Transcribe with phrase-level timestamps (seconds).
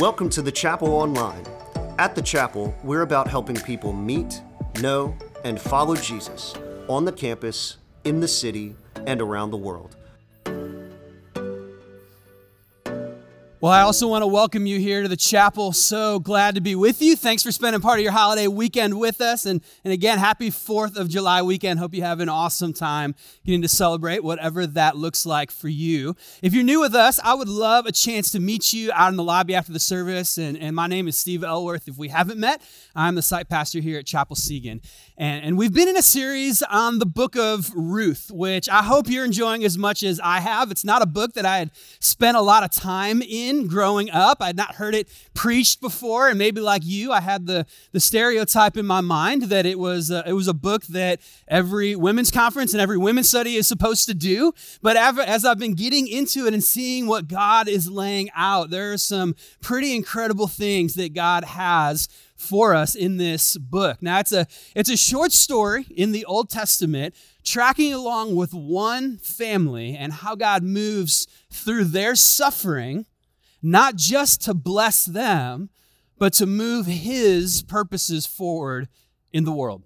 [0.00, 1.46] Welcome to the Chapel Online.
[2.00, 4.42] At the Chapel, we're about helping people meet,
[4.80, 6.52] know, and follow Jesus
[6.88, 8.74] on the campus, in the city,
[9.06, 9.96] and around the world.
[13.64, 15.72] Well, I also want to welcome you here to the chapel.
[15.72, 17.16] So glad to be with you.
[17.16, 19.46] Thanks for spending part of your holiday weekend with us.
[19.46, 21.78] And, and again, happy 4th of July weekend.
[21.78, 23.14] Hope you have an awesome time
[23.46, 26.14] getting to celebrate whatever that looks like for you.
[26.42, 29.16] If you're new with us, I would love a chance to meet you out in
[29.16, 30.36] the lobby after the service.
[30.36, 31.88] And, and my name is Steve Elworth.
[31.88, 32.60] If we haven't met,
[32.94, 34.82] I'm the site pastor here at Chapel Siegen.
[35.16, 39.06] And, and we've been in a series on the book of Ruth, which I hope
[39.08, 40.72] you're enjoying as much as I have.
[40.72, 44.38] It's not a book that I had spent a lot of time in growing up.
[44.40, 48.76] I'd not heard it preached before, and maybe like you, I had the, the stereotype
[48.76, 52.72] in my mind that it was, a, it was a book that every women's conference
[52.72, 54.52] and every women's study is supposed to do.
[54.82, 58.92] But as I've been getting into it and seeing what God is laying out, there
[58.92, 64.02] are some pretty incredible things that God has for us in this book.
[64.02, 69.18] Now it's a it's a short story in the Old Testament tracking along with one
[69.18, 73.06] family and how God moves through their suffering
[73.64, 75.70] not just to bless them,
[76.18, 78.88] but to move his purposes forward
[79.32, 79.82] in the world.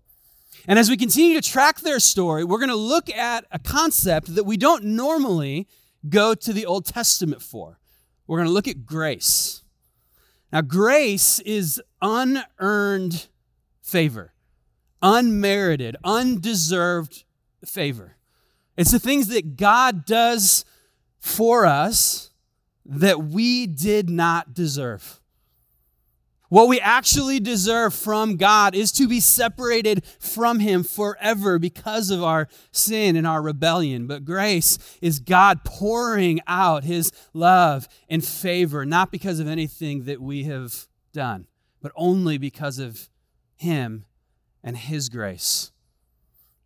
[0.66, 4.34] And as we continue to track their story, we're going to look at a concept
[4.34, 5.68] that we don't normally
[6.08, 7.78] go to the Old Testament for.
[8.26, 9.62] We're going to look at grace.
[10.52, 13.28] Now, grace is unearned
[13.82, 14.32] favor,
[15.02, 17.24] unmerited, undeserved
[17.64, 18.16] favor.
[18.76, 20.64] It's the things that God does
[21.18, 22.30] for us
[22.86, 25.20] that we did not deserve.
[26.48, 32.22] What we actually deserve from God is to be separated from Him forever because of
[32.22, 34.06] our sin and our rebellion.
[34.06, 40.22] But grace is God pouring out His love and favor, not because of anything that
[40.22, 41.46] we have done,
[41.82, 43.10] but only because of
[43.56, 44.06] Him
[44.64, 45.70] and His grace.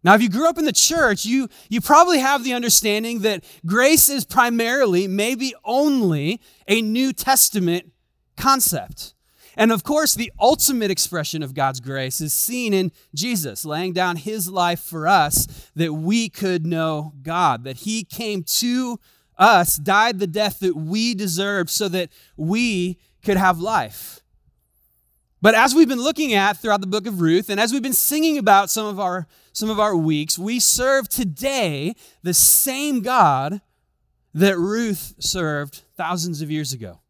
[0.05, 3.45] Now, if you grew up in the church, you, you probably have the understanding that
[3.67, 7.93] grace is primarily, maybe only, a New Testament
[8.37, 9.12] concept.
[9.57, 14.17] And of course, the ultimate expression of God's grace is seen in Jesus, laying down
[14.17, 18.99] his life for us that we could know God, that he came to
[19.39, 24.21] us, died the death that we deserved so that we could have life.
[25.43, 27.93] But as we've been looking at throughout the book of Ruth, and as we've been
[27.93, 33.61] singing about some of our some of our weeks, we serve today the same God
[34.33, 37.01] that Ruth served thousands of years ago.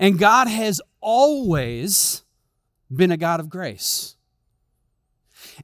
[0.00, 2.22] And God has always
[2.94, 4.14] been a God of grace.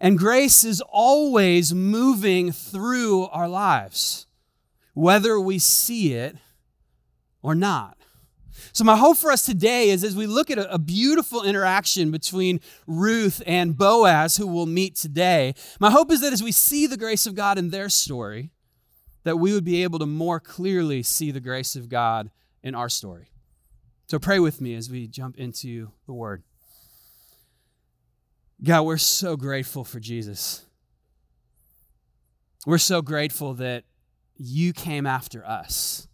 [0.00, 4.26] And grace is always moving through our lives,
[4.94, 6.36] whether we see it
[7.42, 7.98] or not.
[8.72, 12.60] So, my hope for us today is as we look at a, beautiful interaction between
[12.86, 16.96] Ruth and Boaz, who we'll meet today, my hope is that as we see the
[16.96, 18.50] grace of God in their story,
[19.24, 22.30] that we would be able to more clearly see the grace of God
[22.62, 23.33] in our story.
[24.14, 26.44] So, pray with me as we jump into the Word.
[28.62, 30.64] God, we're so grateful for Jesus.
[32.64, 33.82] We're so grateful that
[34.36, 36.06] you came after us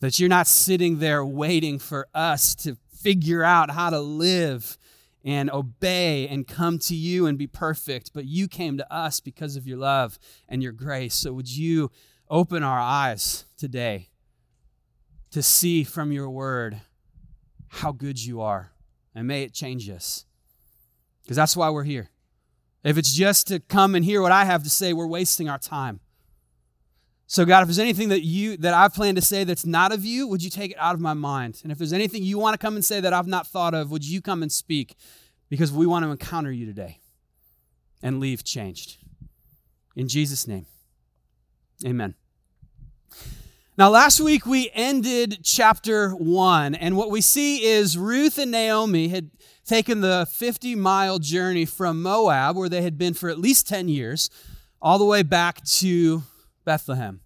[0.00, 4.78] that you're not sitting there waiting for us to figure out how to live
[5.22, 9.54] and obey and come to you and be perfect, but you came to us because
[9.54, 11.14] of your love and your grace.
[11.14, 11.90] So would you
[12.30, 14.09] open our eyes today
[15.32, 16.80] to see from your word
[17.68, 18.72] how good you are?
[19.14, 20.24] And may it change us.
[21.22, 22.10] Because that's why we're here.
[22.82, 25.58] If it's just to come and hear what I have to say, we're wasting our
[25.58, 26.00] time.
[27.26, 30.04] So, God, if there's anything that you that I've planned to say that's not of
[30.04, 31.60] you, would you take it out of my mind?
[31.62, 33.92] And if there's anything you want to come and say that I've not thought of,
[33.92, 34.96] would you come and speak?
[35.48, 36.98] Because we want to encounter you today
[38.02, 38.96] and leave changed.
[39.94, 40.66] In Jesus' name.
[41.86, 42.14] Amen.
[43.78, 49.08] Now, last week we ended chapter one, and what we see is Ruth and Naomi
[49.08, 49.30] had
[49.64, 53.88] taken the 50 mile journey from Moab, where they had been for at least 10
[53.88, 54.28] years,
[54.82, 56.24] all the way back to
[56.64, 57.20] Bethlehem.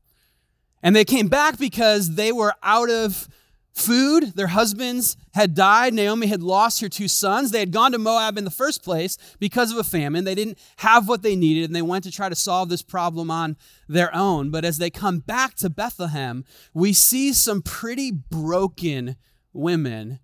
[0.82, 3.26] And they came back because they were out of
[3.74, 4.34] food.
[4.34, 5.94] Their husbands had died.
[5.94, 7.50] Naomi had lost her two sons.
[7.50, 10.24] They had gone to Moab in the first place because of a famine.
[10.24, 13.30] They didn't have what they needed, and they went to try to solve this problem
[13.30, 13.56] on
[13.88, 14.50] their own.
[14.50, 19.16] But as they come back to Bethlehem, we see some pretty broken
[19.52, 20.20] women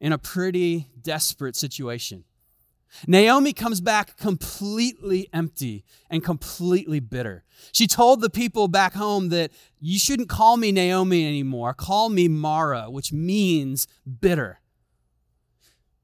[0.00, 2.24] in a pretty desperate situation.
[3.06, 7.44] Naomi comes back completely empty and completely bitter.
[7.72, 11.74] She told the people back home that you shouldn't call me Naomi anymore.
[11.74, 13.86] Call me Mara, which means
[14.20, 14.60] bitter.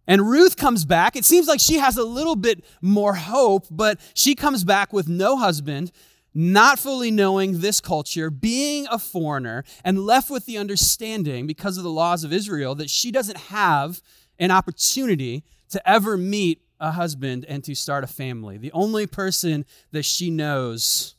[0.06, 1.16] And Ruth comes back.
[1.16, 5.08] It seems like she has a little bit more hope, but she comes back with
[5.08, 5.90] no husband,
[6.34, 11.84] not fully knowing this culture, being a foreigner, and left with the understanding, because of
[11.84, 14.02] the laws of Israel, that she doesn't have
[14.38, 18.58] an opportunity to ever meet a husband and to start a family.
[18.58, 21.14] The only person that she knows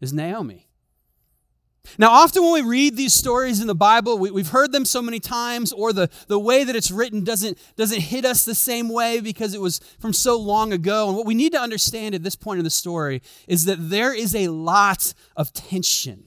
[0.00, 0.68] is Naomi.
[1.98, 5.02] Now, often when we read these stories in the Bible, we, have heard them so
[5.02, 8.88] many times, or the, the way that it's written doesn't, doesn't hit us the same
[8.88, 11.08] way because it was from so long ago.
[11.08, 14.14] And what we need to understand at this point in the story is that there
[14.14, 16.24] is a lot of tension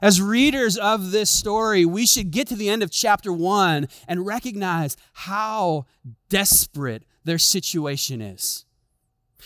[0.00, 4.26] as readers of this story, we should get to the end of chapter one and
[4.26, 5.86] recognize how
[6.28, 8.64] desperate their situation is.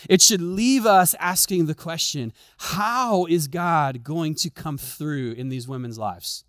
[0.08, 5.48] It should leave us asking the question how is God going to come through in
[5.48, 6.44] these women's lives?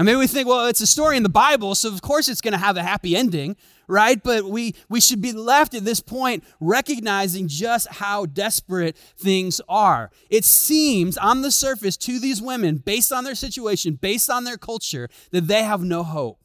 [0.00, 2.40] And maybe we think, well, it's a story in the Bible, so of course it's
[2.40, 3.54] going to have a happy ending,
[3.86, 4.18] right?
[4.22, 10.10] But we, we should be left at this point recognizing just how desperate things are.
[10.30, 14.56] It seems on the surface to these women, based on their situation, based on their
[14.56, 16.40] culture, that they have no hope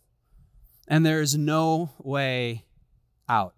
[0.85, 2.65] and there is no way
[3.29, 3.53] out.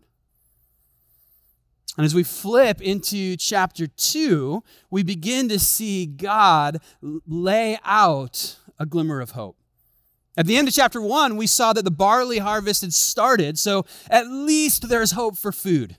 [1.98, 4.62] And as we flip into chapter 2,
[4.92, 9.58] we begin to see God lay out a glimmer of hope.
[10.38, 13.86] At the end of chapter one, we saw that the barley harvest had started, so
[14.08, 15.98] at least there's hope for food.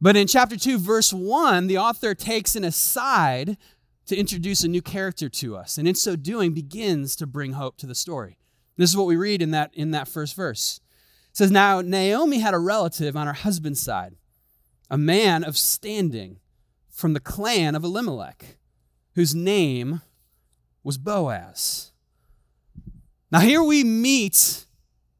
[0.00, 3.58] But in chapter 2, verse 1, the author takes an aside
[4.06, 7.76] to introduce a new character to us, and in so doing, begins to bring hope
[7.78, 8.38] to the story.
[8.78, 10.80] This is what we read in that, in that first verse.
[11.30, 14.14] It says, Now Naomi had a relative on her husband's side,
[14.88, 16.38] a man of standing
[16.88, 18.56] from the clan of Elimelech,
[19.14, 20.00] whose name
[20.82, 21.92] was Boaz.
[23.30, 24.66] Now, here we meet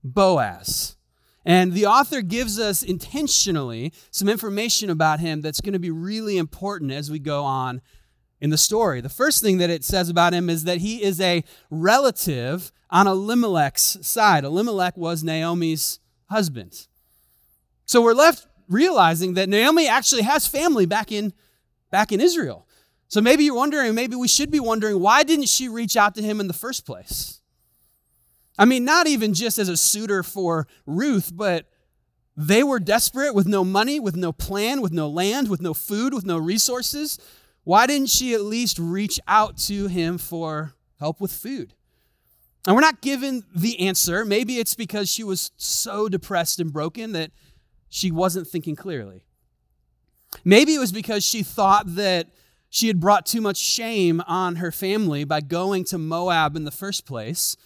[0.03, 0.97] Boaz.
[1.45, 6.37] And the author gives us intentionally some information about him that's going to be really
[6.37, 7.81] important as we go on
[8.41, 9.01] in the story.
[9.01, 13.07] The first thing that it says about him is that he is a relative on
[13.07, 14.45] Elimelech's side.
[14.45, 16.87] Elimelech was Naomi's husband.
[17.87, 21.33] So we're left realizing that Naomi actually has family back in,
[21.91, 22.67] back in Israel.
[23.09, 26.23] So maybe you're wondering, maybe we should be wondering, why didn't she reach out to
[26.23, 27.38] him in the first place?
[28.59, 31.67] I mean, not even just as a suitor for Ruth, but
[32.37, 36.13] they were desperate with no money, with no plan, with no land, with no food,
[36.13, 37.19] with no resources.
[37.65, 41.75] Why didn't she at least reach out to him for help with food?
[42.67, 44.25] And we're not given the answer.
[44.25, 47.31] Maybe it's because she was so depressed and broken that
[47.89, 49.25] she wasn't thinking clearly.
[50.45, 52.29] Maybe it was because she thought that
[52.71, 56.71] she had brought too much shame on her family by going to Moab in the
[56.71, 57.57] first place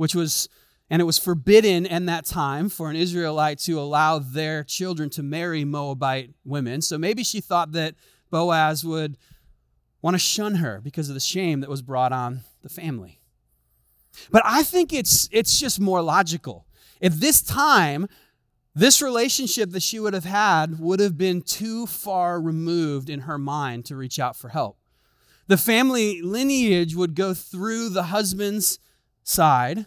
[0.00, 0.48] which was,
[0.88, 5.22] and it was forbidden in that time for an Israelite to allow their children to
[5.22, 6.80] marry Moabite women.
[6.80, 7.96] So maybe she thought that
[8.30, 9.18] Boaz would
[10.00, 13.20] want to shun her because of the shame that was brought on the family.
[14.30, 16.64] But I think it's, it's just more logical.
[17.02, 18.08] If this time,
[18.74, 23.36] this relationship that she would have had would have been too far removed in her
[23.36, 24.78] mind to reach out for help.
[25.46, 28.78] The family lineage would go through the husband's
[29.22, 29.86] side.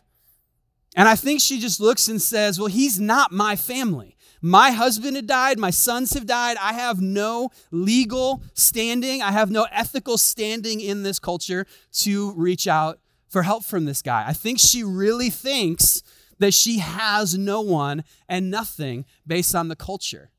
[0.96, 4.16] And I think she just looks and says, Well, he's not my family.
[4.42, 5.58] My husband had died.
[5.58, 6.58] My sons have died.
[6.60, 9.22] I have no legal standing.
[9.22, 14.02] I have no ethical standing in this culture to reach out for help from this
[14.02, 14.26] guy.
[14.28, 16.04] I think she really thinks
[16.40, 20.30] that she has no one and nothing based on the culture.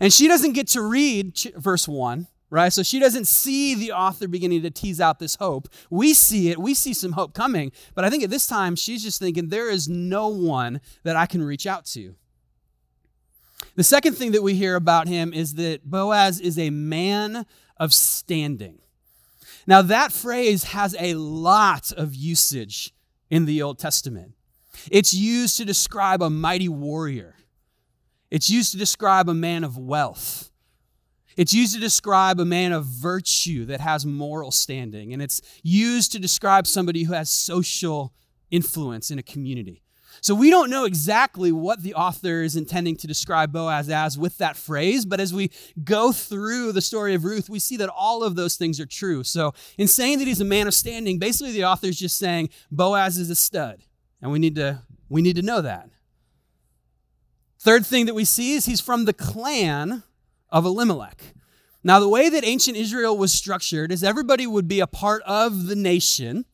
[0.00, 2.72] And she doesn't get to read verse 1 right?
[2.72, 5.66] So she doesn't see the author beginning to tease out this hope.
[5.90, 9.02] We see it, we see some hope coming, but I think at this time she's
[9.02, 12.14] just thinking, there is no one that I can reach out to.
[13.74, 17.44] The second thing that we hear about him is that Boaz is a man
[17.76, 18.78] of standing.
[19.66, 22.94] Now, that phrase has a lot of usage
[23.30, 24.34] in the Old Testament.
[24.92, 27.34] It's used to describe a mighty warrior,
[28.30, 30.52] it's used to describe a man of wealth.
[31.36, 36.12] It's used to describe a man of virtue that has moral standing, and it's used
[36.12, 38.12] to describe somebody who has social
[38.50, 39.82] influence in a community.
[40.20, 44.38] So we don't know exactly what the author is intending to describe Boaz as with
[44.38, 45.50] that phrase, but as we
[45.82, 49.24] go through the story of Ruth, we see that all of those things are true.
[49.24, 52.50] So in saying that he's a man of standing, basically the author is just saying
[52.70, 53.82] Boaz is a stud,
[54.22, 55.90] and we need to we need to know that.
[57.60, 60.02] Third thing that we see is he's from the clan
[60.54, 61.34] of Elimelech.
[61.82, 65.66] Now, the way that ancient Israel was structured is everybody would be a part of
[65.66, 66.46] the nation,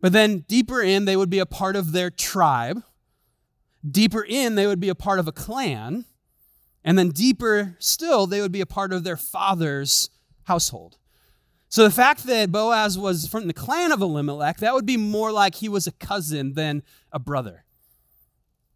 [0.00, 2.82] but then deeper in, they would be a part of their tribe.
[3.88, 6.06] Deeper in, they would be a part of a clan.
[6.82, 10.10] And then deeper still, they would be a part of their father's
[10.44, 10.96] household.
[11.68, 15.30] So the fact that Boaz was from the clan of Elimelech, that would be more
[15.30, 17.64] like he was a cousin than a brother.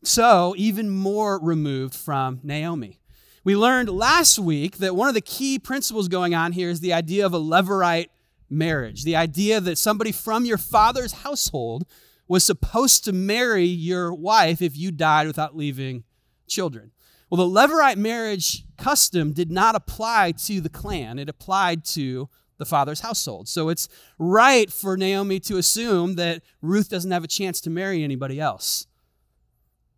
[0.05, 3.01] So, even more removed from Naomi.
[3.47, 6.93] We learned last week that one of the key principles going on here is the
[6.93, 8.09] idea of a levirate
[8.51, 11.87] marriage, the idea that somebody from your father's household
[12.27, 16.03] was supposed to marry your wife if you died without leaving
[16.49, 16.91] children.
[17.31, 22.67] Well, the levirate marriage custom did not apply to the clan, it applied to the
[22.67, 23.47] father's household.
[23.47, 23.89] So it's
[24.19, 28.89] right for Naomi to assume that Ruth doesn't have a chance to marry anybody else.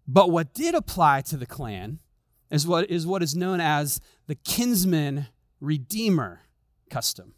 [0.07, 2.00] But what did apply to the clan
[2.50, 5.26] is what is, what is known as the kinsman
[5.61, 6.43] redeemer
[6.90, 7.35] custom.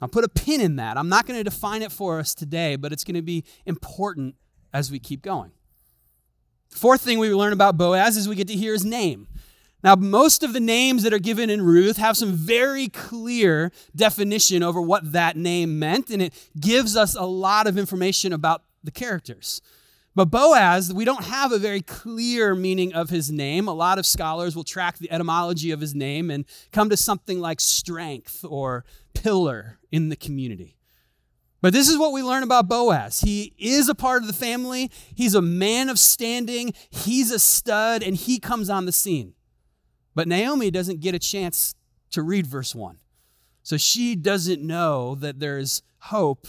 [0.00, 0.98] I'll put a pin in that.
[0.98, 4.34] I'm not going to define it for us today, but it's going to be important
[4.72, 5.52] as we keep going.
[6.68, 9.26] fourth thing we learn about Boaz is we get to hear his name.
[9.82, 14.62] Now, most of the names that are given in Ruth have some very clear definition
[14.62, 18.90] over what that name meant, and it gives us a lot of information about the
[18.90, 19.60] characters.
[20.16, 23.68] But Boaz, we don't have a very clear meaning of his name.
[23.68, 27.38] A lot of scholars will track the etymology of his name and come to something
[27.38, 30.78] like strength or pillar in the community.
[31.60, 33.20] But this is what we learn about Boaz.
[33.20, 38.02] He is a part of the family, he's a man of standing, he's a stud,
[38.02, 39.34] and he comes on the scene.
[40.14, 41.74] But Naomi doesn't get a chance
[42.12, 43.00] to read verse 1.
[43.62, 46.46] So she doesn't know that there's hope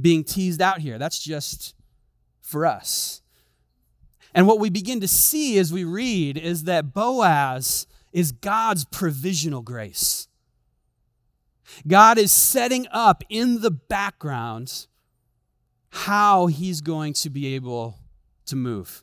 [0.00, 0.96] being teased out here.
[0.96, 1.74] That's just
[2.40, 3.22] for us.
[4.34, 9.62] And what we begin to see as we read is that Boaz is God's provisional
[9.62, 10.28] grace.
[11.86, 14.86] God is setting up in the background
[15.90, 17.98] how he's going to be able
[18.46, 19.02] to move.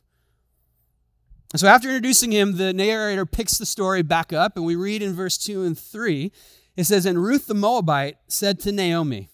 [1.54, 5.14] so, after introducing him, the narrator picks the story back up, and we read in
[5.14, 6.32] verse 2 and 3.
[6.76, 9.30] It says, And Ruth the Moabite said to Naomi,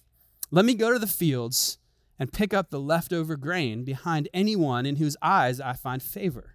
[0.50, 1.78] Let me go to the fields
[2.18, 6.54] and pick up the leftover grain behind anyone in whose eyes I find favor.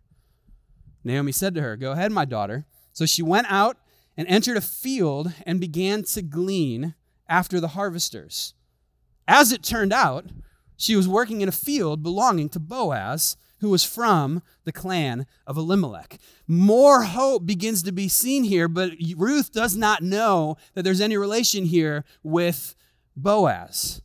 [1.04, 2.66] Naomi said to her, Go ahead, my daughter.
[2.94, 3.78] So she went out
[4.18, 6.96] and entered a field and began to glean
[7.28, 8.54] after the harvesters.
[9.28, 10.26] As it turned out,
[10.76, 15.58] she was working in a field belonging to Boaz, who was from the clan of
[15.58, 16.18] Elimelech.
[16.48, 21.18] More hope begins to be seen here, but Ruth does not know that there's any
[21.18, 22.76] relation here with
[23.16, 24.02] Boaz.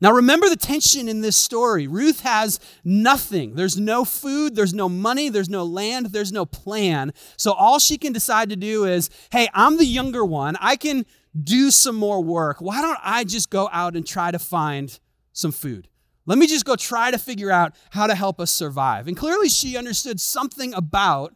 [0.00, 1.86] Now, remember the tension in this story.
[1.86, 3.54] Ruth has nothing.
[3.54, 7.12] There's no food, there's no money, there's no land, there's no plan.
[7.36, 10.56] So, all she can decide to do is hey, I'm the younger one.
[10.60, 11.04] I can
[11.42, 12.60] do some more work.
[12.60, 14.98] Why don't I just go out and try to find
[15.32, 15.88] some food?
[16.26, 19.06] Let me just go try to figure out how to help us survive.
[19.06, 21.34] And clearly, she understood something about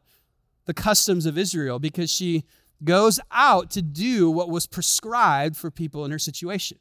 [0.67, 2.45] the customs of Israel because she
[2.83, 6.79] goes out to do what was prescribed for people in her situation.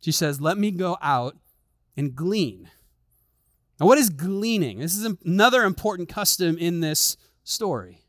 [0.00, 1.36] She says, Let me go out
[1.96, 2.70] and glean.
[3.78, 4.78] Now, what is gleaning?
[4.78, 8.02] This is another important custom in this story.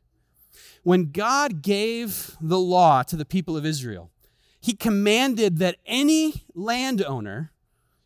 [0.83, 4.11] When God gave the law to the people of Israel,
[4.61, 7.51] he commanded that any landowner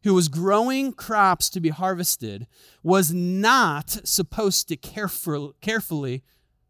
[0.03, 2.47] who was growing crops to be harvested
[2.81, 6.23] was not supposed to careful, carefully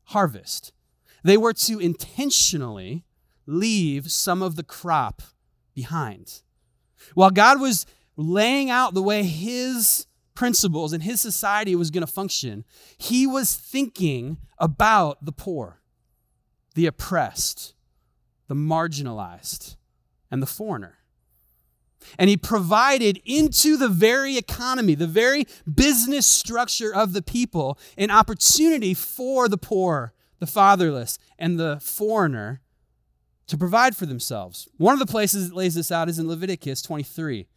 [0.05, 0.73] harvest.
[1.23, 3.05] They were to intentionally
[3.45, 5.21] leave some of the crop
[5.73, 6.41] behind.
[7.13, 12.11] While God was laying out the way his principles and his society was going to
[12.11, 12.65] function,
[12.97, 15.81] he was thinking about the poor,
[16.75, 17.73] the oppressed,
[18.47, 19.75] the marginalized,
[20.29, 20.97] and the foreigner.
[22.17, 28.09] And he provided into the very economy, the very business structure of the people, an
[28.09, 32.60] opportunity for the poor, the fatherless, and the foreigner
[33.51, 34.69] to provide for themselves.
[34.77, 37.47] One of the places that lays this out is in Leviticus 23.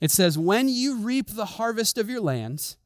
[0.00, 2.76] It says, When you reap the harvest of your lands,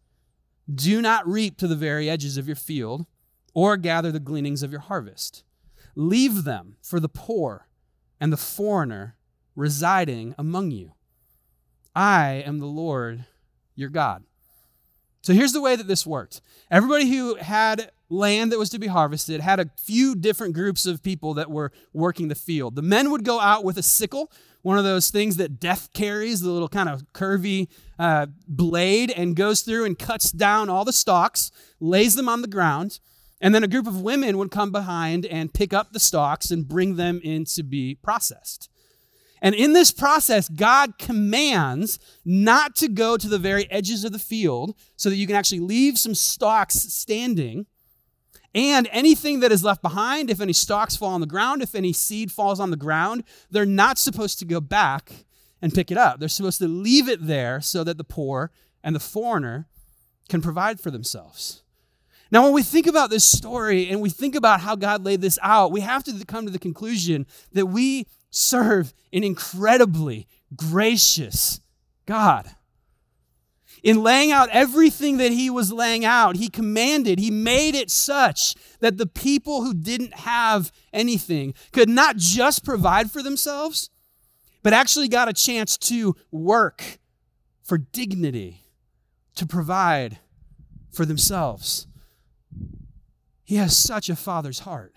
[0.75, 3.05] do not reap to the very edges of your field
[3.53, 5.45] or gather the gleanings of your harvest.
[5.95, 7.69] Leave them for the poor
[8.19, 9.17] and the foreigner
[9.55, 10.95] residing among you.
[11.95, 13.27] I am the Lord
[13.75, 14.25] your God.
[15.21, 18.89] So here's the way that this worked everybody who had land that was to be
[18.89, 22.77] harvested had a few different groups of people that were working the field.
[22.77, 24.31] The men would go out with a sickle,
[24.63, 29.37] one of those things that death carries, the little kind of curvy uh, blade, and
[29.37, 32.99] goes through and cuts down all the stalks, lays them on the ground.
[33.41, 36.69] And then a group of women would come behind and pick up the stalks and
[36.69, 38.69] bring them in to be processed.
[39.43, 44.19] And in this process, God commands not to go to the very edges of the
[44.19, 47.67] field so that you can actually leave some stalks standing.
[48.55, 51.93] And anything that is left behind, if any stalks fall on the ground, if any
[51.93, 55.25] seed falls on the ground, they're not supposed to go back
[55.63, 56.19] and pick it up.
[56.19, 58.51] They're supposed to leave it there so that the poor
[58.83, 59.69] and the foreigner
[60.29, 61.63] can provide for themselves.
[62.33, 65.39] Now, when we think about this story and we think about how God laid this
[65.43, 71.61] out, we have to come to the conclusion that we serve an incredibly gracious
[72.07, 72.49] God.
[73.83, 78.55] In laying out everything that he was laying out, he commanded, he made it such
[78.81, 83.91] that the people who didn't have anything could not just provide for themselves,
[84.63, 86.99] but actually got a chance to work
[87.63, 88.65] for dignity,
[89.35, 90.19] to provide
[90.91, 91.87] for themselves.
[93.45, 94.95] He has such a father's heart.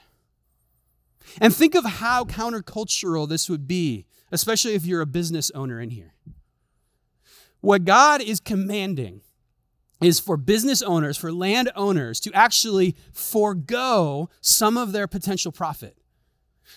[1.39, 5.91] And think of how countercultural this would be, especially if you're a business owner in
[5.91, 6.13] here.
[7.63, 9.22] What God is commanding
[10.01, 15.98] is for business owners, for land owners to actually forego some of their potential profit,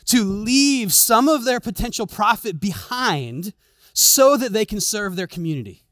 [0.04, 3.52] to leave some of their potential profit behind
[3.94, 5.82] so that they can serve their community.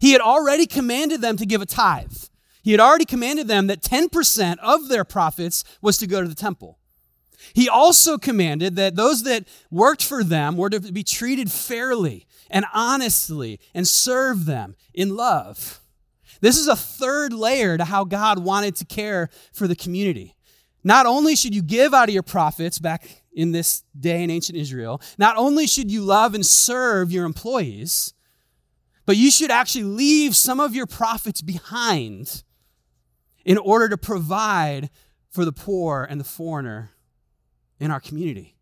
[0.00, 2.24] He had already commanded them to give a tithe.
[2.64, 6.34] He had already commanded them that 10% of their profits was to go to the
[6.34, 6.80] temple.
[7.52, 12.64] He also commanded that those that worked for them were to be treated fairly and
[12.72, 15.80] honestly and serve them in love.
[16.40, 20.34] This is a third layer to how God wanted to care for the community.
[20.84, 24.56] Not only should you give out of your profits back in this day in ancient
[24.56, 28.14] Israel, not only should you love and serve your employees,
[29.04, 32.44] but you should actually leave some of your profits behind
[33.44, 34.90] in order to provide
[35.30, 36.90] for the poor and the foreigner
[37.80, 38.57] in our community.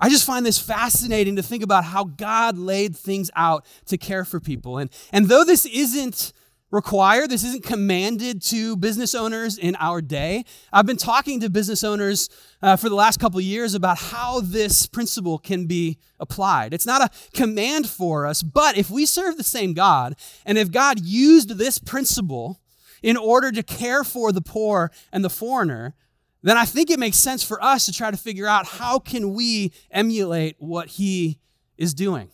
[0.00, 4.24] I just find this fascinating to think about how God laid things out to care
[4.24, 4.78] for people.
[4.78, 6.32] And, and though this isn't
[6.70, 11.82] required, this isn't commanded to business owners in our day, I've been talking to business
[11.82, 12.28] owners
[12.62, 16.72] uh, for the last couple years about how this principle can be applied.
[16.72, 20.14] It's not a command for us, but if we serve the same God,
[20.46, 22.60] and if God used this principle
[23.02, 25.94] in order to care for the poor and the foreigner,
[26.42, 29.34] then I think it makes sense for us to try to figure out how can
[29.34, 31.38] we emulate what he
[31.76, 32.30] is doing.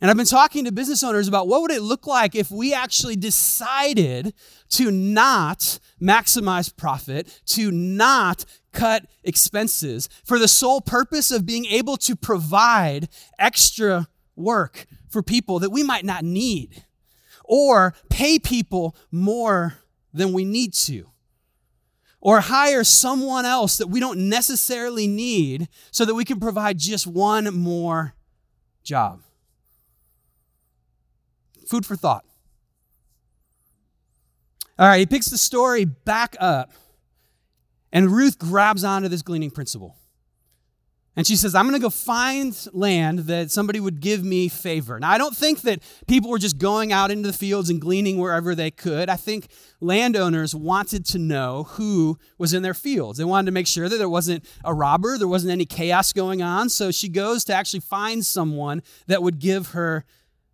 [0.00, 2.72] And I've been talking to business owners about what would it look like if we
[2.72, 4.32] actually decided
[4.70, 11.98] to not maximize profit, to not cut expenses for the sole purpose of being able
[11.98, 16.84] to provide extra work for people that we might not need
[17.44, 19.74] or pay people more
[20.14, 21.09] than we need to,
[22.20, 27.06] or hire someone else that we don't necessarily need so that we can provide just
[27.06, 28.14] one more
[28.82, 29.22] job.
[31.66, 32.24] Food for thought.
[34.78, 36.72] All right, he picks the story back up,
[37.92, 39.96] and Ruth grabs onto this gleaning principle.
[41.16, 44.98] And she says, I'm going to go find land that somebody would give me favor.
[45.00, 48.16] Now, I don't think that people were just going out into the fields and gleaning
[48.18, 49.10] wherever they could.
[49.10, 49.48] I think
[49.80, 53.18] landowners wanted to know who was in their fields.
[53.18, 56.42] They wanted to make sure that there wasn't a robber, there wasn't any chaos going
[56.42, 56.68] on.
[56.68, 60.04] So she goes to actually find someone that would give her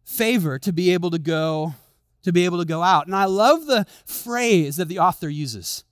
[0.04, 1.74] favor to be able to go
[2.22, 3.06] to be able to go out.
[3.06, 5.84] And I love the phrase that the author uses.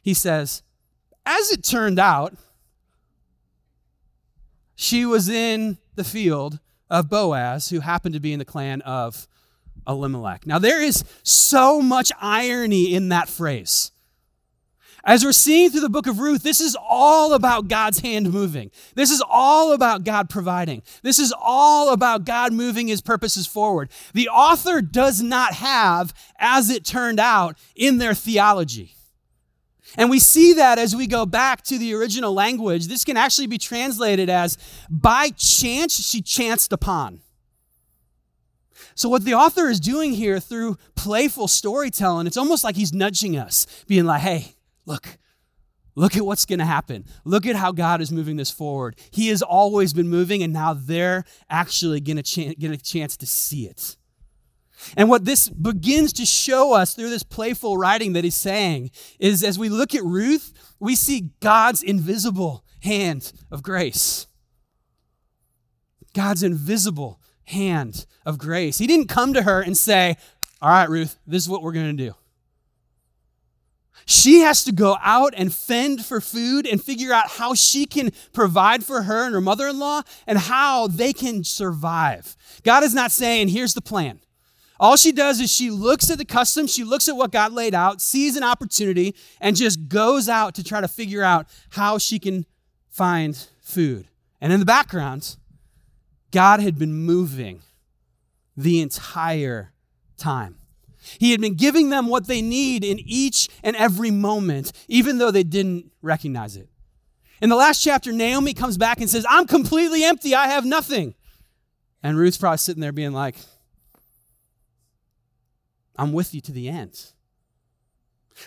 [0.00, 0.62] He says,
[1.26, 2.34] "As it turned out,
[4.80, 9.28] she was in the field of Boaz, who happened to be in the clan of
[9.86, 10.46] Elimelech.
[10.46, 13.92] Now, there is so much irony in that phrase.
[15.04, 18.70] As we're seeing through the book of Ruth, this is all about God's hand moving.
[18.94, 20.82] This is all about God providing.
[21.02, 23.90] This is all about God moving his purposes forward.
[24.14, 28.94] The author does not have, as it turned out, in their theology.
[29.96, 32.86] And we see that as we go back to the original language.
[32.86, 34.56] This can actually be translated as
[34.88, 37.20] by chance she chanced upon.
[38.94, 43.36] So, what the author is doing here through playful storytelling, it's almost like he's nudging
[43.36, 45.18] us, being like, hey, look,
[45.94, 47.04] look at what's going to happen.
[47.24, 48.96] Look at how God is moving this forward.
[49.10, 53.26] He has always been moving, and now they're actually going to get a chance to
[53.26, 53.96] see it.
[54.96, 59.44] And what this begins to show us through this playful writing that he's saying is
[59.44, 64.26] as we look at Ruth, we see God's invisible hand of grace.
[66.14, 68.78] God's invisible hand of grace.
[68.78, 70.16] He didn't come to her and say,
[70.60, 72.14] All right, Ruth, this is what we're going to do.
[74.06, 78.10] She has to go out and fend for food and figure out how she can
[78.32, 82.36] provide for her and her mother in law and how they can survive.
[82.64, 84.20] God is not saying, Here's the plan.
[84.80, 87.74] All she does is she looks at the custom, she looks at what God laid
[87.74, 92.18] out, sees an opportunity, and just goes out to try to figure out how she
[92.18, 92.46] can
[92.88, 94.08] find food.
[94.40, 95.36] And in the background,
[96.30, 97.60] God had been moving
[98.56, 99.74] the entire
[100.16, 100.56] time.
[101.18, 105.30] He had been giving them what they need in each and every moment, even though
[105.30, 106.70] they didn't recognize it.
[107.42, 110.34] In the last chapter, Naomi comes back and says, I'm completely empty.
[110.34, 111.14] I have nothing.
[112.02, 113.36] And Ruth's probably sitting there being like,
[116.00, 117.12] I'm with you to the end.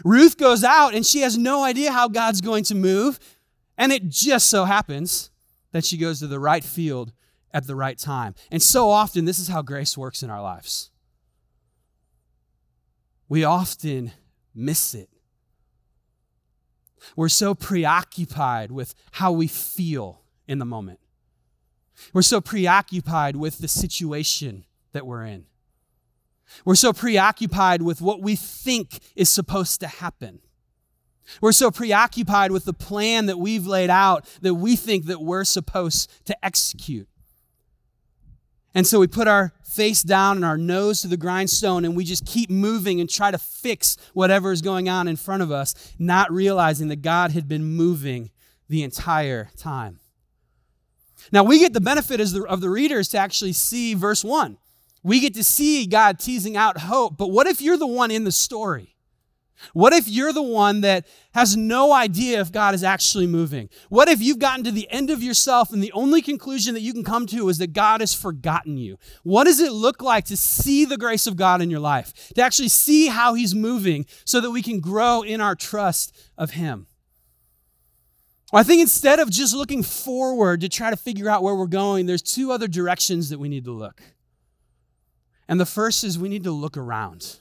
[0.04, 3.20] Ruth goes out and she has no idea how God's going to move.
[3.78, 5.30] And it just so happens
[5.72, 7.14] that she goes to the right field
[7.54, 8.34] at the right time.
[8.52, 10.90] And so often, this is how grace works in our lives.
[13.30, 14.14] We often
[14.56, 15.10] miss it.
[17.16, 21.00] We're so preoccupied with how we feel in the moment.
[22.14, 25.46] We're so preoccupied with the situation that we're in.
[26.66, 30.40] We're so preoccupied with what we think is supposed to happen.
[31.42, 35.46] We're so preoccupied with the plan that we've laid out that we think that we're
[35.46, 37.08] supposed to execute.
[38.76, 42.04] And so we put our face down and our nose to the grindstone and we
[42.04, 45.94] just keep moving and try to fix whatever is going on in front of us,
[46.00, 48.32] not realizing that God had been moving
[48.70, 50.00] the entire time.
[51.32, 54.58] Now, we get the benefit of the readers to actually see verse 1.
[55.04, 58.24] We get to see God teasing out hope, but what if you're the one in
[58.24, 58.94] the story?
[59.72, 63.70] What if you're the one that has no idea if God is actually moving?
[63.90, 66.92] What if you've gotten to the end of yourself and the only conclusion that you
[66.92, 68.98] can come to is that God has forgotten you?
[69.24, 72.30] What does it look like to see the grace of God in your life?
[72.36, 76.52] To actually see how He's moving so that we can grow in our trust of
[76.52, 76.88] Him?
[78.52, 81.66] Well, I think instead of just looking forward to try to figure out where we're
[81.68, 84.02] going, there's two other directions that we need to look.
[85.54, 87.38] And the first is we need to look around.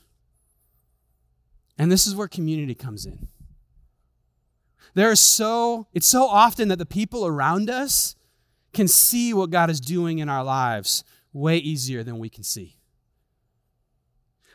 [1.79, 3.29] And this is where community comes in.
[4.93, 8.15] There is so, it's so often that the people around us
[8.75, 12.77] can see what God is doing in our lives way easier than we can see.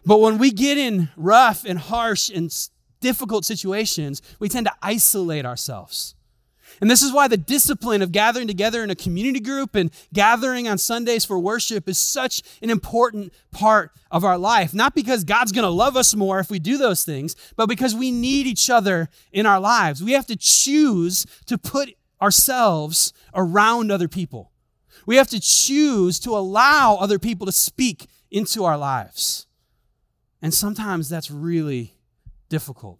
[0.06, 2.54] But when we get in rough and harsh and
[3.02, 6.14] difficult situations, we tend to isolate ourselves.
[6.80, 10.68] And this is why the discipline of gathering together in a community group and gathering
[10.68, 14.74] on Sundays for worship is such an important part of our life.
[14.74, 17.96] Not because God's going to love us more if we do those things, but because
[17.96, 20.04] we need each other in our lives.
[20.04, 24.52] We have to choose to put ourselves around other people.
[25.06, 29.48] We have to choose to allow other people to speak into our lives.
[30.42, 31.94] And sometimes that's really
[32.50, 33.00] difficult.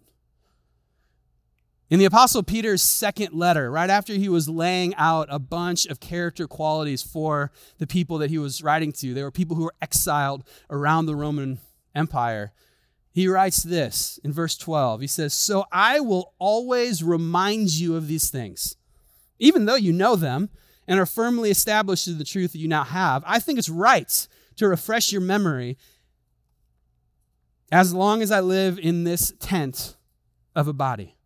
[1.90, 6.00] In the Apostle Peter's second letter, right after he was laying out a bunch of
[6.00, 9.74] character qualities for the people that he was writing to, they were people who were
[9.80, 11.60] exiled around the Roman
[11.94, 12.52] Empire.
[13.10, 15.00] He writes this in verse 12.
[15.00, 18.76] He says, So I will always remind you of these things,
[19.38, 20.50] even though you know them
[20.86, 23.24] and are firmly established in the truth that you now have.
[23.26, 25.78] I think it's right to refresh your memory
[27.72, 29.96] as long as I live in this tent
[30.54, 31.17] of a body.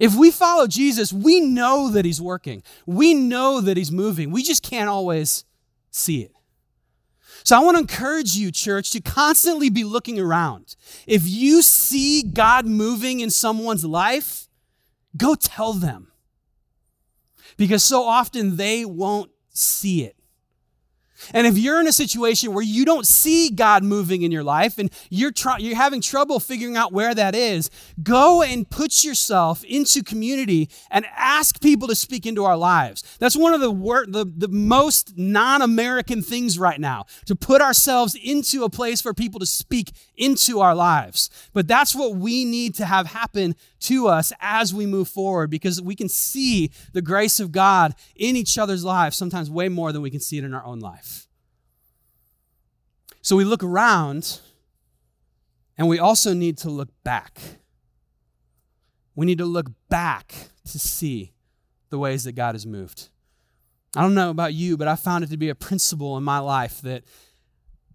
[0.00, 2.62] If we follow Jesus, we know that he's working.
[2.86, 4.30] We know that he's moving.
[4.30, 5.44] We just can't always
[5.90, 6.32] see it.
[7.44, 10.76] So I want to encourage you, church, to constantly be looking around.
[11.06, 14.46] If you see God moving in someone's life,
[15.16, 16.12] go tell them.
[17.56, 20.16] Because so often they won't see it.
[21.32, 24.78] And if you're in a situation where you don't see God moving in your life
[24.78, 27.70] and you're, you're having trouble figuring out where that is,
[28.02, 33.02] go and put yourself into community and ask people to speak into our lives.
[33.18, 37.60] That's one of the, wor- the, the most non American things right now, to put
[37.60, 41.30] ourselves into a place for people to speak into our lives.
[41.52, 45.80] But that's what we need to have happen to us as we move forward because
[45.80, 50.02] we can see the grace of God in each other's lives sometimes way more than
[50.02, 51.11] we can see it in our own life.
[53.22, 54.40] So we look around
[55.78, 57.40] and we also need to look back.
[59.14, 60.34] We need to look back
[60.70, 61.32] to see
[61.90, 63.10] the ways that God has moved.
[63.94, 66.38] I don't know about you, but I found it to be a principle in my
[66.38, 67.04] life that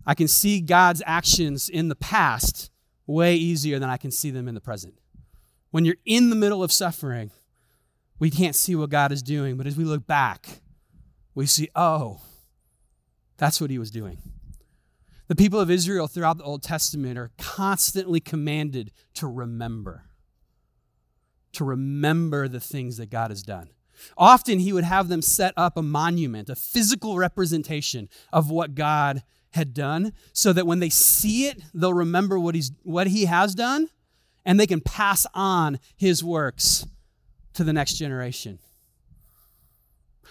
[0.05, 2.71] I can see God's actions in the past
[3.05, 4.93] way easier than I can see them in the present.
[5.71, 7.31] When you're in the middle of suffering,
[8.19, 10.61] we can't see what God is doing, but as we look back,
[11.35, 12.21] we see, oh,
[13.37, 14.19] that's what he was doing.
[15.27, 20.05] The people of Israel throughout the Old Testament are constantly commanded to remember,
[21.53, 23.69] to remember the things that God has done.
[24.17, 29.23] Often he would have them set up a monument, a physical representation of what God
[29.51, 33.55] had done, so that when they see it, they'll remember what, he's, what he has
[33.55, 33.89] done
[34.47, 36.87] and they can pass on his works
[37.53, 38.59] to the next generation.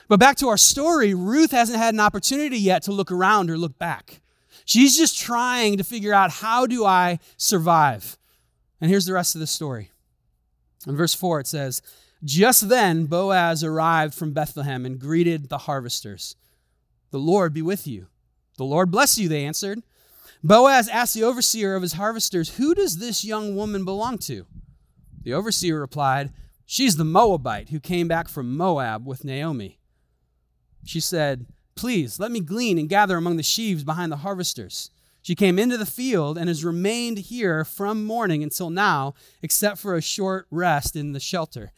[0.09, 3.59] But back to our story, Ruth hasn't had an opportunity yet to look around or
[3.59, 4.23] look back.
[4.67, 8.19] She's just trying to figure out how do I survive?
[8.81, 9.93] And here's the rest of the story.
[10.89, 11.81] In verse 4, it says,
[12.25, 16.35] Just then Boaz arrived from Bethlehem and greeted the harvesters.
[17.13, 18.09] The Lord be with you.
[18.59, 19.83] The Lord bless you, they answered.
[20.43, 24.47] Boaz asked the overseer of his harvesters, Who does this young woman belong to?
[25.23, 26.33] The overseer replied,
[26.65, 29.79] She's the Moabite who came back from Moab with Naomi.
[30.85, 34.91] She said, Please let me glean and gather among the sheaves behind the harvesters.
[35.21, 39.95] She came into the field and has remained here from morning until now, except for
[39.95, 41.73] a short rest in the shelter.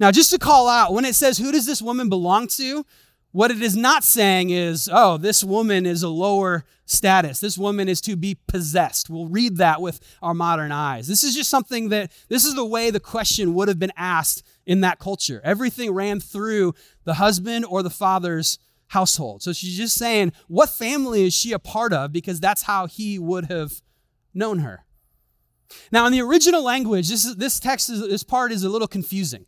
[0.00, 2.84] Now, just to call out, when it says, Who does this woman belong to?
[3.30, 7.40] What it is not saying is, oh, this woman is a lower status.
[7.40, 9.10] This woman is to be possessed.
[9.10, 11.08] We'll read that with our modern eyes.
[11.08, 14.44] This is just something that, this is the way the question would have been asked
[14.66, 15.40] in that culture.
[15.42, 19.42] Everything ran through the husband or the father's household.
[19.42, 22.12] So she's just saying, what family is she a part of?
[22.12, 23.80] Because that's how he would have
[24.32, 24.84] known her.
[25.90, 28.88] Now, in the original language, this, is, this text, is, this part is a little
[28.88, 29.46] confusing.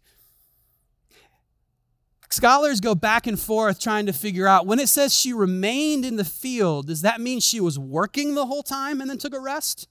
[2.31, 6.17] Scholars go back and forth trying to figure out when it says she remained in
[6.17, 9.41] the field, does that mean she was working the whole time and then took a
[9.41, 9.89] rest?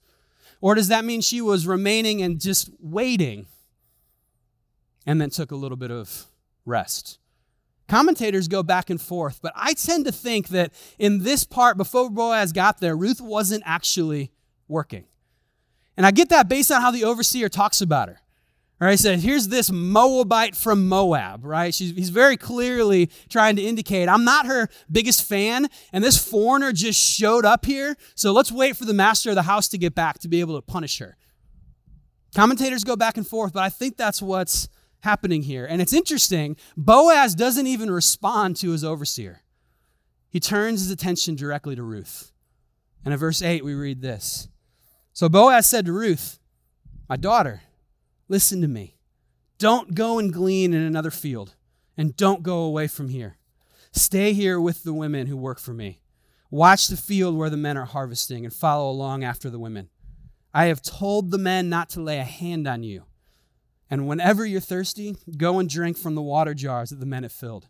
[0.62, 3.48] Or does that mean she was remaining and just waiting
[5.06, 6.26] and then took a little bit of
[6.66, 7.20] rest?
[7.88, 12.10] Commentators go back and forth, but I tend to think that in this part, before
[12.10, 14.32] Boaz got there, Ruth wasn't actually
[14.68, 15.06] working.
[15.96, 18.20] And I get that based on how the overseer talks about her.
[18.82, 21.74] All right, he said, here's this Moabite from Moab, right?
[21.74, 26.74] She's, he's very clearly trying to indicate, I'm not her biggest fan, and this foreigner
[26.74, 29.96] just showed up here, so let's wait for the master of the house to get
[29.96, 31.16] back to be able to punish her.
[32.36, 34.68] Commentators go back and forth, but I think that's what's
[35.06, 35.66] happening here.
[35.66, 39.44] And it's interesting, Boaz doesn't even respond to his overseer.
[40.30, 42.34] He turns his attention directly to Ruth.
[43.06, 44.50] And in verse 8, we read this
[45.14, 46.40] So Boaz said to Ruth,
[47.08, 47.62] My daughter,
[48.28, 48.98] Listen to me.
[49.60, 51.56] Don't go and glean in another field,
[51.96, 53.38] and don't go away from here.
[53.92, 56.02] Stay here with the women who work for me.
[56.52, 59.90] Watch the field where the men are harvesting and follow along after the women.
[60.54, 63.04] I have told the men not to lay a hand on you.
[63.90, 67.32] And whenever you're thirsty, go and drink from the water jars that the men have
[67.32, 67.68] filled.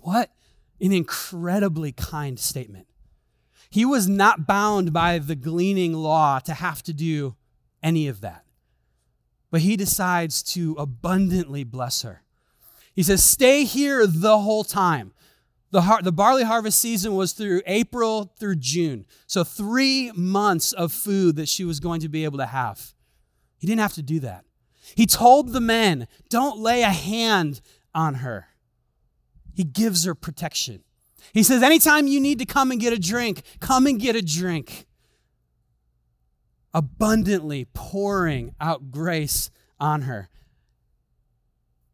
[0.00, 0.30] What
[0.80, 2.86] an incredibly kind statement.
[3.70, 7.36] He was not bound by the gleaning law to have to do
[7.82, 8.44] any of that.
[9.50, 12.22] But he decides to abundantly bless her.
[12.94, 15.12] He says, Stay here the whole time.
[15.70, 19.06] The, har- the barley harvest season was through April through June.
[19.26, 22.92] So, three months of food that she was going to be able to have.
[23.58, 24.44] He didn't have to do that.
[24.94, 27.60] He told the men, Don't lay a hand
[27.94, 28.48] on her.
[29.54, 30.82] He gives her protection.
[31.32, 34.22] He says, Anytime you need to come and get a drink, come and get a
[34.22, 34.86] drink
[36.72, 40.28] abundantly pouring out grace on her.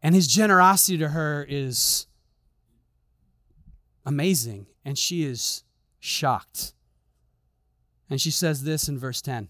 [0.03, 2.07] And his generosity to her is
[4.05, 5.65] amazing, and she is
[5.99, 6.75] shocked.
[8.09, 9.49] And she says this in verse 10.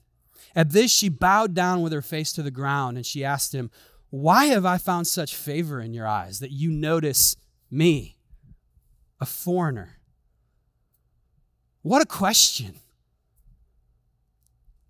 [0.56, 3.70] At this, she bowed down with her face to the ground, and she asked him,
[4.08, 7.36] Why have I found such favor in your eyes that you notice
[7.70, 8.16] me,
[9.20, 9.98] a foreigner?
[11.82, 12.80] What a question.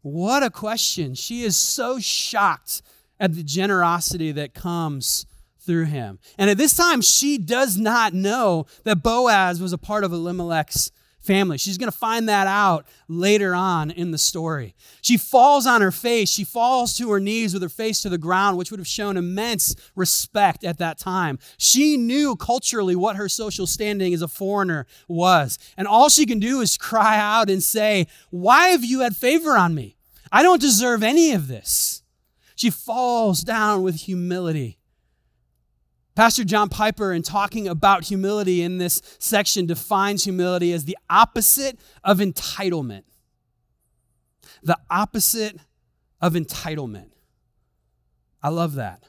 [0.02, 1.16] What a question.
[1.16, 2.80] She is so shocked
[3.18, 5.26] at the generosity that comes
[5.58, 6.20] through him.
[6.38, 10.92] And at this time, she does not know that Boaz was a part of Elimelech's
[11.26, 11.58] family.
[11.58, 14.74] She's going to find that out later on in the story.
[15.02, 16.30] She falls on her face.
[16.30, 19.16] She falls to her knees with her face to the ground, which would have shown
[19.16, 21.38] immense respect at that time.
[21.58, 25.58] She knew culturally what her social standing as a foreigner was.
[25.76, 29.56] And all she can do is cry out and say, Why have you had favor
[29.56, 29.96] on me?
[30.30, 32.02] I don't deserve any of this.
[32.54, 34.78] She falls down with humility
[36.16, 41.78] Pastor John Piper, in talking about humility in this section, defines humility as the opposite
[42.02, 43.02] of entitlement.
[44.62, 45.58] The opposite
[46.22, 47.10] of entitlement.
[48.42, 49.02] I love that.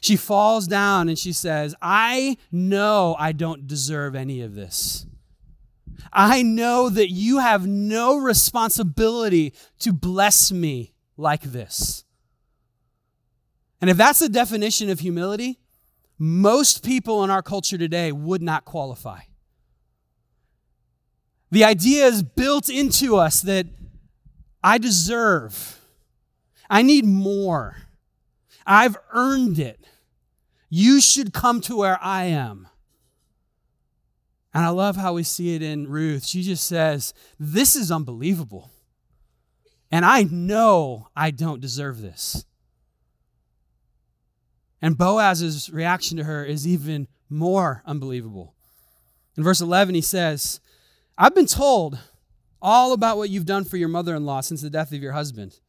[0.00, 5.04] She falls down and she says, I know I don't deserve any of this.
[6.12, 12.04] I know that you have no responsibility to bless me like this.
[13.80, 15.58] And if that's the definition of humility,
[16.18, 19.20] most people in our culture today would not qualify.
[21.50, 23.66] The idea is built into us that
[24.62, 25.80] I deserve,
[26.70, 27.76] I need more,
[28.66, 29.80] I've earned it.
[30.70, 32.68] You should come to where I am.
[34.54, 36.24] And I love how we see it in Ruth.
[36.24, 38.70] She just says, This is unbelievable.
[39.90, 42.46] And I know I don't deserve this.
[44.82, 48.54] And Boaz's reaction to her is even more unbelievable.
[49.36, 50.60] In verse 11, he says,
[51.16, 51.98] I've been told
[52.60, 55.12] all about what you've done for your mother in law since the death of your
[55.12, 55.60] husband,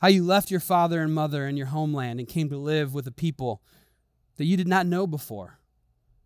[0.00, 3.06] how you left your father and mother and your homeland and came to live with
[3.06, 3.62] a people
[4.36, 5.58] that you did not know before.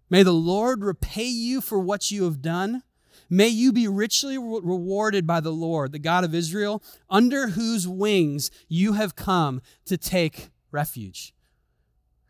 [0.08, 2.82] May the Lord repay you for what you have done.
[3.30, 8.50] May you be richly rewarded by the Lord, the God of Israel, under whose wings
[8.68, 11.32] you have come to take refuge.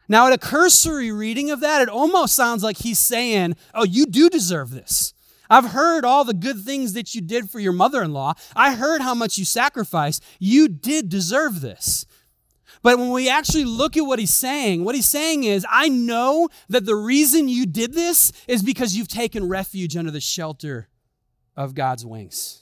[0.08, 4.06] Now, at a cursory reading of that, it almost sounds like he's saying, Oh, you
[4.06, 5.14] do deserve this.
[5.48, 8.34] I've heard all the good things that you did for your mother in law.
[8.56, 10.22] I heard how much you sacrificed.
[10.38, 12.06] You did deserve this.
[12.82, 16.48] But when we actually look at what he's saying, what he's saying is, I know
[16.68, 20.88] that the reason you did this is because you've taken refuge under the shelter
[21.56, 22.61] of God's wings.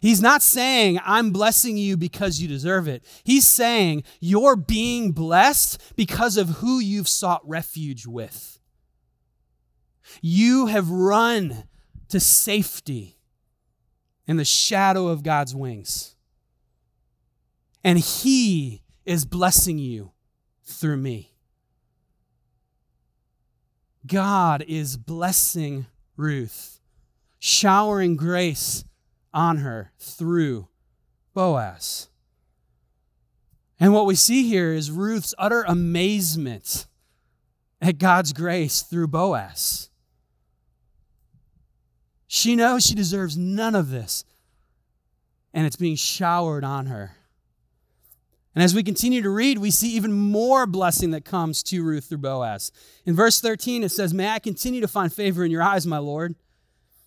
[0.00, 3.04] He's not saying, I'm blessing you because you deserve it.
[3.22, 8.58] He's saying, you're being blessed because of who you've sought refuge with.
[10.22, 11.64] You have run
[12.08, 13.18] to safety
[14.26, 16.16] in the shadow of God's wings.
[17.82, 20.12] And He is blessing you
[20.64, 21.32] through me.
[24.06, 26.80] God is blessing Ruth,
[27.38, 28.84] showering grace
[29.34, 30.68] on her through
[31.34, 32.08] Boaz.
[33.78, 36.86] And what we see here is Ruth's utter amazement
[37.82, 39.90] at God's grace through Boaz.
[42.26, 44.24] She knows she deserves none of this,
[45.52, 47.16] and it's being showered on her.
[48.54, 52.04] And as we continue to read, we see even more blessing that comes to Ruth
[52.04, 52.70] through Boaz.
[53.04, 55.98] In verse 13, it says, May I continue to find favor in your eyes, my
[55.98, 56.36] Lord.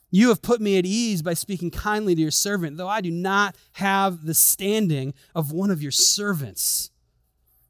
[0.09, 3.11] You have put me at ease by speaking kindly to your servant, though I do
[3.11, 6.91] not have the standing of one of your servants.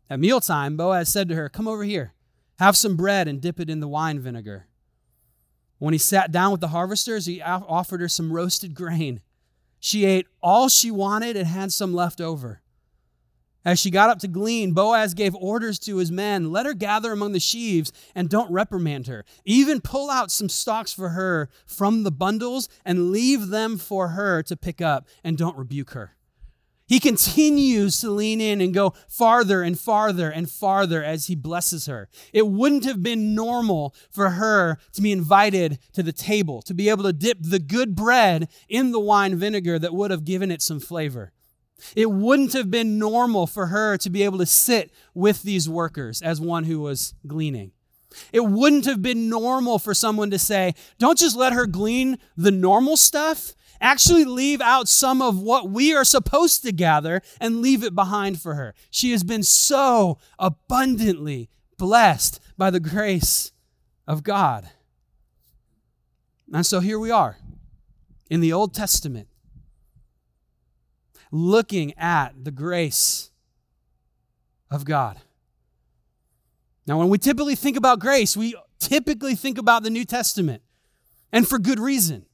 [0.09, 2.13] At mealtime, Boaz said to her, Come over here,
[2.59, 4.67] have some bread and dip it in the wine vinegar.
[5.79, 9.21] When he sat down with the harvesters, he offered her some roasted grain.
[9.79, 12.61] She ate all she wanted and had some left over.
[13.67, 17.11] As she got up to glean, Boaz gave orders to his men let her gather
[17.11, 19.25] among the sheaves and don't reprimand her.
[19.43, 24.41] Even pull out some stalks for her from the bundles and leave them for her
[24.43, 26.15] to pick up and don't rebuke her.
[26.87, 31.87] He continues to lean in and go farther and farther and farther as he blesses
[31.87, 32.07] her.
[32.31, 36.87] It wouldn't have been normal for her to be invited to the table, to be
[36.87, 40.61] able to dip the good bread in the wine vinegar that would have given it
[40.61, 41.33] some flavor.
[41.95, 46.21] It wouldn't have been normal for her to be able to sit with these workers
[46.21, 47.71] as one who was gleaning.
[48.33, 52.51] It wouldn't have been normal for someone to say, don't just let her glean the
[52.51, 53.53] normal stuff.
[53.79, 58.41] Actually, leave out some of what we are supposed to gather and leave it behind
[58.41, 58.73] for her.
[58.89, 63.51] She has been so abundantly blessed by the grace
[64.07, 64.69] of God.
[66.51, 67.37] And so here we are
[68.31, 69.27] in the Old Testament
[71.31, 73.31] looking at the grace
[74.69, 75.19] of God.
[76.85, 80.61] Now, when we typically think about grace, we typically think about the New Testament,
[81.31, 82.25] and for good reason.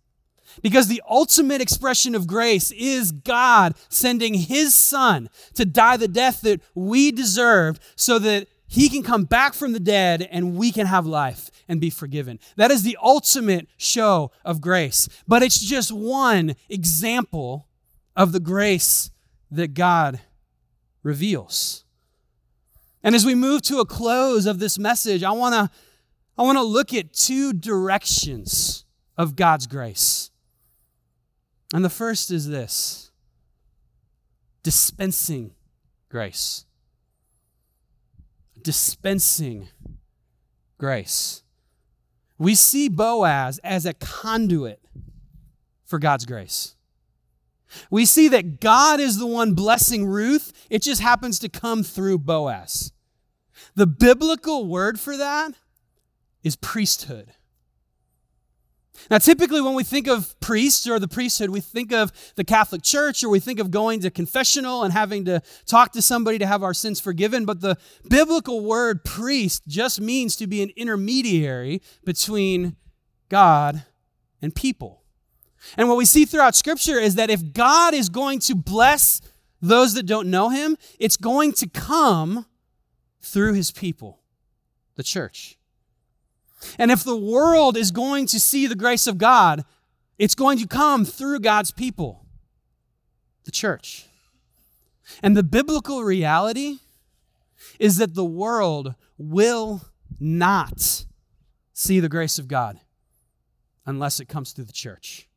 [0.62, 6.42] Because the ultimate expression of grace is God sending His Son to die the death
[6.42, 10.86] that we deserved so that He can come back from the dead and we can
[10.86, 12.40] have life and be forgiven.
[12.56, 15.10] That is the ultimate show of grace.
[15.28, 17.68] But it's just one example
[18.16, 19.12] of the grace
[19.52, 20.20] that God
[21.04, 21.84] reveals.
[23.04, 25.70] And as we move to a close of this message, I want to
[26.38, 28.86] I want to look at two directions
[29.18, 30.32] of God's grace.
[31.74, 33.12] And the first is this
[34.64, 35.52] dispensing
[36.10, 36.66] grace.
[38.64, 39.68] dispensing
[40.78, 41.44] grace.
[42.38, 44.80] We see Boaz as a conduit
[45.86, 46.73] for God's grace.
[47.90, 52.20] We see that God is the one blessing Ruth, it just happens to come through
[52.20, 52.92] Boaz.
[53.76, 55.54] The biblical word for that
[56.44, 57.34] is priesthood.
[59.10, 62.84] Now, typically, when we think of priests or the priesthood, we think of the Catholic
[62.84, 66.46] Church or we think of going to confessional and having to talk to somebody to
[66.46, 67.46] have our sins forgiven.
[67.46, 72.76] But the biblical word priest just means to be an intermediary between
[73.30, 73.84] God
[74.42, 75.03] and people.
[75.78, 79.22] And what we see throughout Scripture is that if God is going to bless
[79.62, 82.46] those that don't know Him, it's going to come
[83.22, 84.20] through His people,
[84.96, 85.58] the church.
[86.78, 89.66] And if the world is going to see the grace of God,
[90.18, 92.26] it's going to come through God's people,
[93.46, 94.06] the church.
[95.22, 96.80] And the biblical reality
[97.80, 99.82] is that the world will
[100.20, 101.06] not
[101.74, 102.80] see the grace of God
[103.86, 105.28] unless it comes through the church.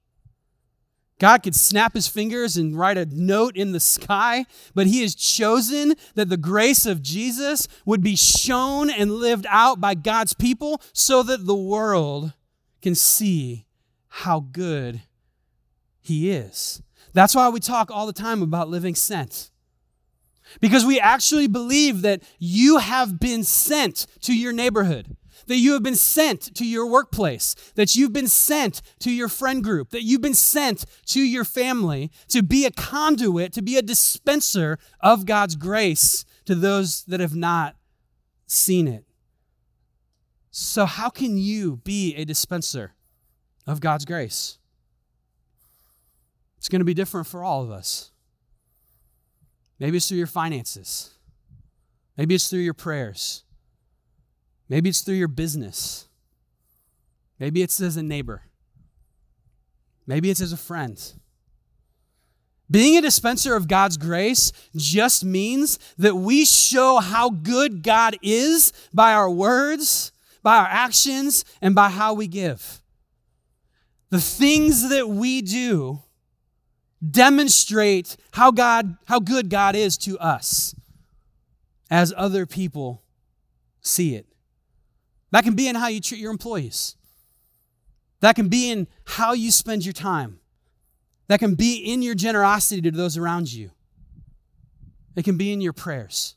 [1.18, 4.44] God could snap his fingers and write a note in the sky,
[4.74, 9.80] but he has chosen that the grace of Jesus would be shown and lived out
[9.80, 12.34] by God's people so that the world
[12.82, 13.66] can see
[14.08, 15.02] how good
[16.00, 16.82] he is.
[17.14, 19.50] That's why we talk all the time about living sent.
[20.60, 25.82] Because we actually believe that you have been sent to your neighborhood that you have
[25.82, 30.20] been sent to your workplace, that you've been sent to your friend group, that you've
[30.20, 35.56] been sent to your family to be a conduit, to be a dispenser of God's
[35.56, 37.76] grace to those that have not
[38.46, 39.04] seen it.
[40.50, 42.94] So, how can you be a dispenser
[43.66, 44.58] of God's grace?
[46.56, 48.10] It's going to be different for all of us.
[49.78, 51.10] Maybe it's through your finances.
[52.16, 53.44] Maybe it's through your prayers.
[54.68, 56.08] Maybe it's through your business.
[57.38, 58.42] Maybe it's as a neighbor.
[60.06, 61.00] Maybe it's as a friend.
[62.70, 68.72] Being a dispenser of God's grace just means that we show how good God is
[68.92, 70.10] by our words,
[70.42, 72.82] by our actions, and by how we give.
[74.10, 76.02] The things that we do
[77.08, 80.74] demonstrate how God how good God is to us
[81.90, 83.02] as other people
[83.80, 84.26] see it.
[85.36, 86.96] That can be in how you treat your employees.
[88.20, 90.40] That can be in how you spend your time.
[91.28, 93.70] That can be in your generosity to those around you.
[95.14, 96.36] It can be in your prayers.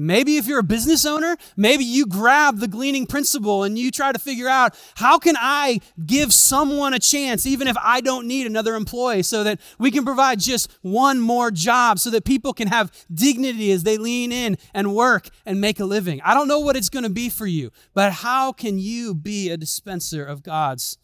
[0.00, 4.12] Maybe if you're a business owner, maybe you grab the gleaning principle and you try
[4.12, 8.46] to figure out how can I give someone a chance even if I don't need
[8.46, 12.68] another employee so that we can provide just one more job so that people can
[12.68, 16.20] have dignity as they lean in and work and make a living.
[16.22, 19.50] I don't know what it's going to be for you, but how can you be
[19.50, 20.96] a dispenser of God's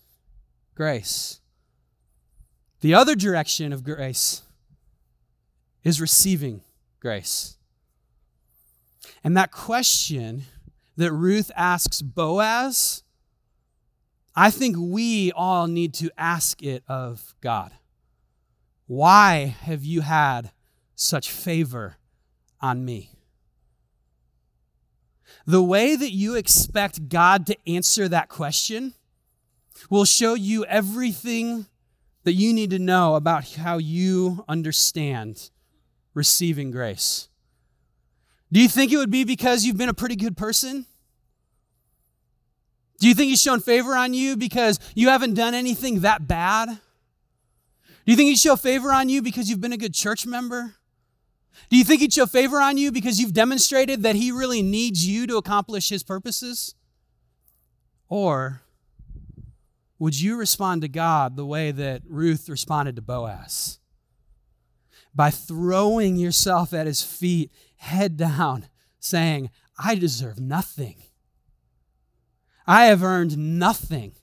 [0.77, 1.41] grace?
[2.81, 4.43] The other direction of grace
[5.83, 6.61] is receiving
[7.01, 7.57] grace.
[9.25, 10.45] And that question
[10.97, 13.03] that Ruth asks Boaz,
[14.37, 17.73] I think we all need to ask it of God.
[18.87, 20.53] Why have you had
[20.95, 21.97] such favor
[22.61, 23.11] on me?
[25.47, 28.95] The way that you expect God to answer that question
[29.89, 31.67] will show you everything
[32.25, 35.51] that you need to know about how you understand
[36.15, 37.29] receiving grace.
[38.53, 40.87] Do you think it would be because you've been a pretty good person?
[43.01, 46.69] Do you think he's shown favor on you because you haven't done anything that bad?
[46.69, 50.75] Do you think he'd show favor on you because you've been a good church member?
[51.71, 55.07] Do you think he'd show favor on you because you've demonstrated that he really needs
[55.07, 56.75] you to accomplish his purposes?
[58.09, 58.63] Or
[59.99, 63.79] would you respond to God the way that Ruth responded to Boaz?
[65.15, 67.51] By throwing yourself at his feet
[67.85, 68.67] head down,
[68.99, 70.97] saying, I deserve nothing.
[72.67, 74.15] I have earned nothing.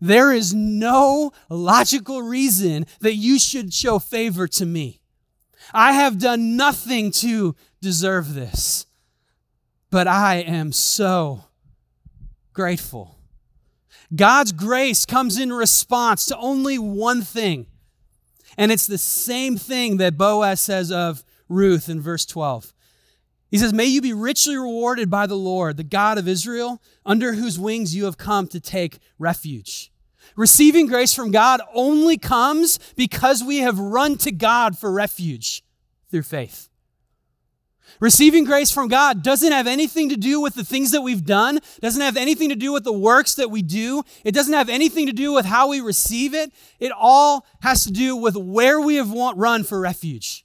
[0.00, 5.00] There is no logical reason that you should show favor to me.
[5.72, 8.86] I have done nothing to deserve this,
[9.90, 11.44] but I am so
[12.52, 13.16] grateful.
[14.14, 17.66] God's grace comes in response to only one thing,
[18.58, 22.72] and it's the same thing that Boaz says of Ruth in verse 12.
[23.56, 27.32] He says, May you be richly rewarded by the Lord, the God of Israel, under
[27.32, 29.90] whose wings you have come to take refuge.
[30.36, 35.64] Receiving grace from God only comes because we have run to God for refuge
[36.10, 36.68] through faith.
[37.98, 41.60] Receiving grace from God doesn't have anything to do with the things that we've done,
[41.80, 44.02] doesn't have anything to do with the works that we do.
[44.22, 46.52] It doesn't have anything to do with how we receive it.
[46.78, 50.44] It all has to do with where we have run for refuge.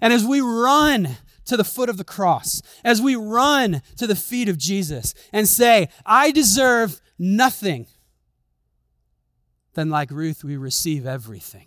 [0.00, 1.16] And as we run
[1.46, 5.48] to the foot of the cross, as we run to the feet of Jesus and
[5.48, 7.86] say, I deserve nothing,
[9.74, 11.66] then like Ruth, we receive everything.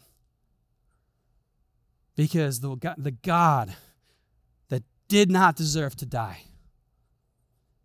[2.15, 3.75] Because the, the God
[4.67, 6.43] that did not deserve to die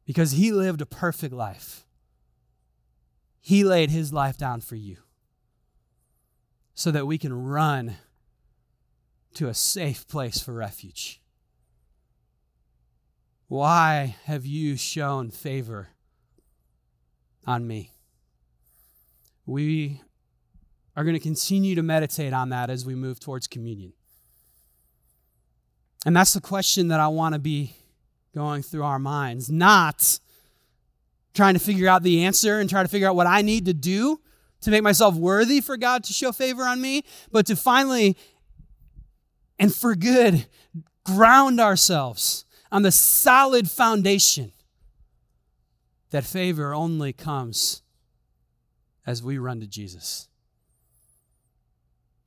[0.05, 1.86] because he lived a perfect life.
[3.40, 4.99] He laid his life down for you
[6.74, 7.97] so that we can run
[9.34, 11.20] to a safe place for refuge.
[13.49, 15.88] Why have you shown favor
[17.47, 17.90] on me?
[19.47, 20.01] We
[20.97, 23.92] are going to continue to meditate on that as we move towards communion.
[26.07, 27.74] And that's the question that I want to be
[28.34, 30.18] going through our minds, not
[31.34, 33.74] trying to figure out the answer and try to figure out what I need to
[33.74, 34.20] do
[34.62, 38.16] to make myself worthy for God to show favor on me, but to finally
[39.59, 40.47] and for good
[41.05, 44.53] ground ourselves on the solid foundation
[46.11, 47.83] that favor only comes
[49.07, 50.29] as we run to Jesus.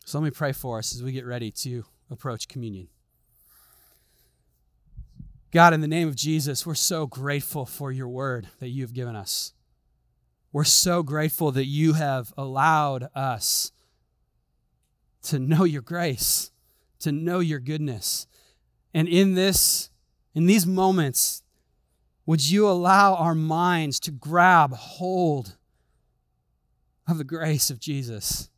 [0.06, 2.88] So let me pray for us as we get ready to approach communion.
[5.52, 9.16] God, in the name of Jesus, we're so grateful for your word that you've given
[9.16, 9.54] us.
[10.52, 13.72] We're so grateful that you have allowed us
[15.24, 16.52] to know your grace,
[17.00, 18.28] to know your goodness.
[18.94, 19.90] And in this
[20.38, 21.42] in these moments,
[22.28, 25.58] would you allow our minds to grab hold
[27.08, 28.50] of the grace of Jesus?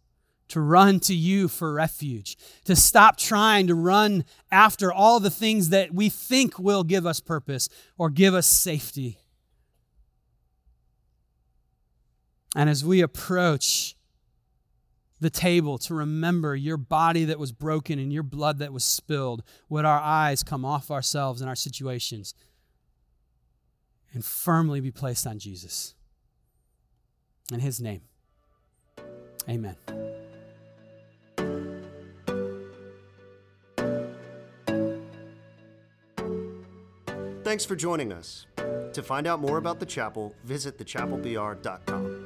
[0.49, 5.69] to run to you for refuge, to stop trying to run after all the things
[5.69, 7.69] that we think will give us purpose
[7.99, 9.19] or give us safety.
[12.55, 13.95] And as we approach
[15.19, 19.43] the table to remember your body that was broken and your blood that was spilled,
[19.67, 22.33] would our eyes come off ourselves and our situations
[24.13, 25.93] and firmly be placed on Jesus.
[27.51, 28.01] In his name,
[29.47, 29.75] amen.
[37.43, 38.45] Thanks for joining us.
[38.93, 42.25] To find out more about the chapel, visit thechapelbr.com.